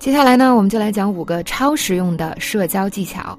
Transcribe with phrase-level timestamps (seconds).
[0.00, 3.38] 接下来呢，我们就来讲五个超实用的社交技巧。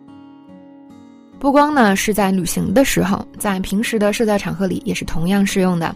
[1.40, 5.95] 不光呢是在旅行的时候，在平时的社交场合里也是同样适用的。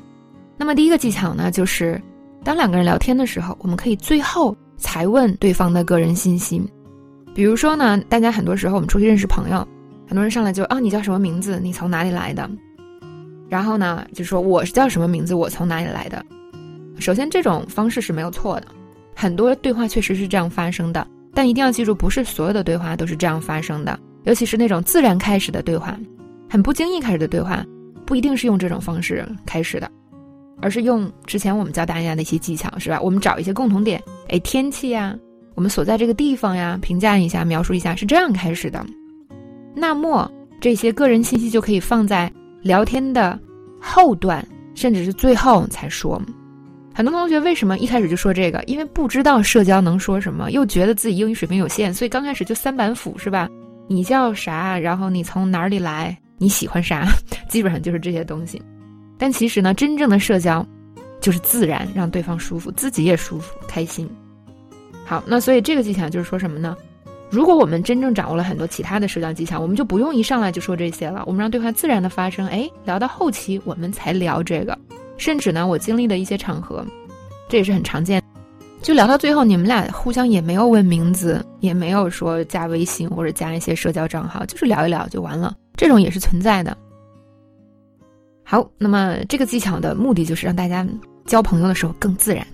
[0.58, 2.02] 那么第一个技巧呢，就是
[2.44, 6.60] 当两个人聊天的时候，我们可以最后才问对方的个人信息。
[7.36, 9.60] 比如说呢，大家很多时候我们出去认识朋友，
[10.08, 11.60] 很多人上来就啊，你叫什么名字？
[11.62, 12.50] 你从哪里来的？
[13.48, 15.36] 然后呢，就说我是叫什么名字？
[15.36, 16.26] 我从哪里来的？
[16.98, 18.68] 首先，这种方式是没有错的。
[19.16, 23.98] 很多对话确实是这样发生的，但一定要记住，不是所有的对话都是这样发生的。
[24.26, 25.98] 尤其是那种自然开始的对话，
[26.50, 27.66] 很不经意开始的对话，
[28.06, 29.90] 不一定是用这种方式开始的，
[30.62, 33.00] 而是用之前我们教大家的一些技巧，是吧？
[33.00, 35.16] 我们找一些共同点，哎，天气呀，
[35.54, 38.86] 我们所在这个地方呀，评价一下，描述一下，是这样开始的。
[39.74, 43.40] 那么这些个人信息就可以放在聊天的
[43.80, 46.22] 后段，甚至是最后才说。
[46.96, 48.64] 很多同学为什么一开始就说这个？
[48.68, 53.50] 因为不知道社交能说什么，又觉得自己英语水平有限，所以刚开始就三板斧，是吧？
[53.90, 54.80] 你叫啥？
[54.80, 56.18] 然后你从哪里来？
[56.38, 57.06] 你喜欢啥？
[57.50, 58.62] 基本上就是这些东西。
[59.18, 60.66] 但其实呢，真正的社交
[61.20, 64.10] 就是自然，让对方舒服，自己也舒服、开心。
[65.04, 66.78] 好，那所以这个技巧就是说什么呢？
[67.30, 71.24] 如果我们真正掌握了很多其他的社交技巧，我们就不用一上来就说这些了。
[71.26, 74.78] 我们让对话自然的发生，哎，聊到后期我们才聊这个。
[75.18, 76.86] 甚至呢，我经历的一些场合，
[77.50, 78.22] 这也是很常见。
[78.82, 85.56] 就聊到最后，你们俩互相也没有问名字，也没有说加微信或者加一些社交账号，就是聊一聊就完了。
[85.76, 86.78] 这种也是存在的。
[88.44, 90.88] 好，那么这个技巧的目的就是让大家
[91.26, 92.46] 交朋友的时候更自然。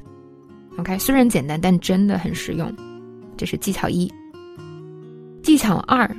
[0.77, 2.73] OK，虽然简单，但真的很实用。
[3.35, 4.09] 这是技巧一。
[5.43, 6.09] 技巧二，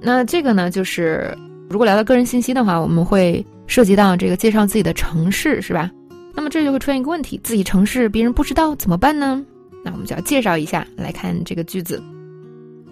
[0.00, 1.32] 那这个呢，就是
[1.68, 3.44] 如果聊到个人信息的话，我们会。
[3.70, 5.90] 涉及到这个介绍自己的城市是吧？
[6.34, 9.44] 那么这就会出现一个问题：自己城市别人不知道怎么办呢？
[9.84, 10.86] 那我们就要介绍一下。
[10.96, 12.02] 来看这个句子：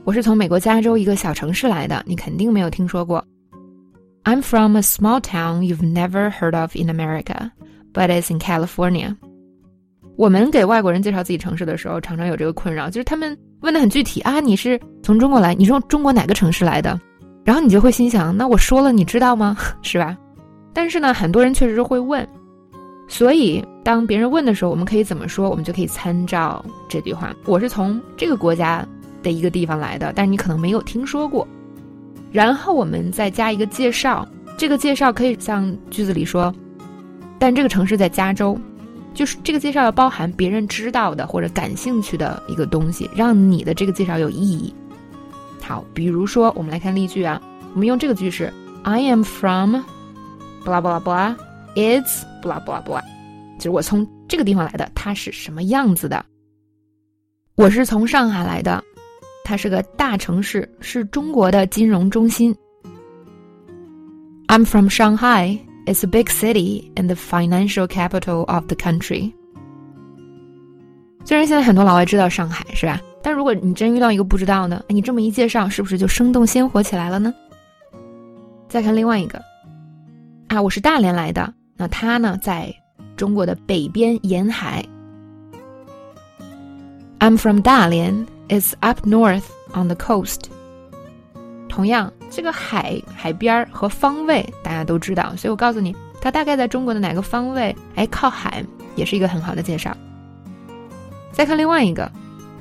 [0.05, 3.25] 我是从美国加州一个小城市来的，你肯定没有听说过。
[4.25, 7.51] I'm from a small town you've never heard of in America,
[7.95, 9.17] but it's in California.
[10.17, 17.01] 我们给外国人介绍自己城市的时候，常常有这个困扰，就是他们问的很具体啊，你是从中国来，你从中国哪个城市来的？
[17.47, 19.57] 然后你就会心想，那我说了，你知道吗？
[19.81, 20.19] 是吧？
[20.75, 22.29] 但是呢，很多人确实是会问，
[23.07, 25.49] 所以当别人问的时候，我们可以怎么说？
[25.49, 28.85] 我们就可以参照这句话：我是从这个国家
[29.23, 31.47] 的一个地方来的，但是你可能没有听说过。
[32.33, 34.27] 然后我们再加一个介绍，
[34.59, 36.53] 这个介绍可以像句子里说，
[37.39, 38.59] 但这个城市在加州，
[39.15, 44.75] 就是这个介绍要包含别人知道的或者感兴趣的一个东西，让你的这个介绍有意义。
[45.67, 47.43] 好，比如说我们来看例句啊，
[47.75, 48.53] 我们用这个句式
[48.85, 49.81] ：I am from。
[50.65, 51.37] 布拉布拉布拉
[51.75, 53.03] ，it's 布拉布拉布拉，
[53.59, 56.25] 就是我从这个地方来的，它是什么样子的？
[57.57, 58.81] 我是从上海来的，
[59.45, 62.55] 它是个大城市，是中国的金融中心。
[64.47, 65.59] I'm from Shanghai.
[65.87, 69.33] It's a big city and the financial capital of the country.
[71.25, 73.01] 虽然现在很多老外知道上海，是吧？
[73.27, 77.35] 但如果你真遇到一个不知道的，你这么一介绍，是不是就生动鲜活起来了呢？
[78.69, 79.43] 再看另外一个。
[80.47, 81.53] 啊，我是大连来的。
[81.77, 82.73] 那他呢，在
[83.17, 84.81] 中国的北边沿海。
[87.19, 88.15] I'm from 大连
[88.49, 89.43] ，It's up north
[89.75, 90.43] on the coast。
[91.69, 97.75] 同样，这个海海边儿和方位大家都知道，所以我告诉你，它大概在中国的哪个方位？
[97.97, 99.93] 哎，靠海，也是一个很好的介绍。
[101.33, 102.09] 再看另外一个，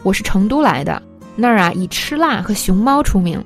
[0.05, 1.01] 我是成都来的，
[1.35, 3.43] 那儿啊以吃辣和熊猫出名。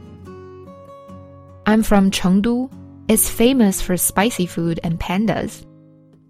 [1.64, 2.70] I'm from 成都。
[3.08, 5.62] It's famous for spicy food and pandas。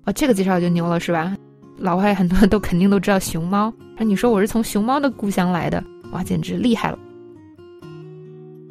[0.05, 1.35] 哦，这个介绍就牛了，是吧？
[1.79, 3.73] 老外很多都肯定都知道熊猫。
[3.97, 6.99] 那你说我是从熊猫的故乡来的，哇，简直厉害了。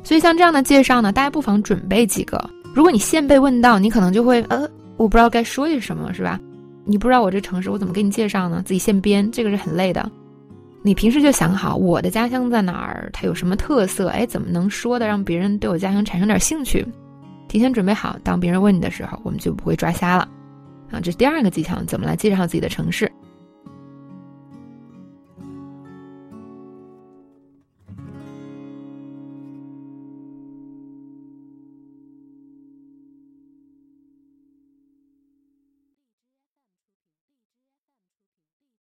[0.05, 2.39] 所以像这样的介绍呢，大家不妨准备几个。
[2.73, 4.61] 如果你现被问到，你可能就会呃，
[4.97, 6.39] 我不知道该说些什么，是吧？
[6.85, 8.63] 你不知道我这城市，我怎么给你介绍呢？
[8.65, 10.09] 自己现编，这个是很累的。
[10.83, 16.87] 你平时就想好我的家乡在哪儿，它有什么特色，哎，怎么能说的让别人对我家乡产生点兴趣？
[17.49, 20.29] 提前准备好，当别人问你的时候，我们就不会抓瞎了。
[20.91, 23.11] 啊，这是第二个技巧，怎么来介绍自己的城市？